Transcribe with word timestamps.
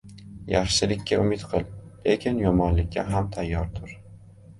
•Yaxshilikka 0.51 1.19
umid 1.23 1.43
qil, 1.51 1.67
lekin 2.07 2.39
yomonlikka 2.45 3.05
ham 3.11 3.29
tayyor 3.37 3.69
tur. 3.77 3.93